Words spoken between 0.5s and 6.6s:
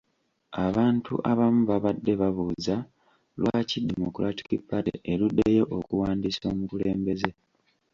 Abantu abamu babadde babuuza lwaki Democratic Party eruddeyo okuwandiisa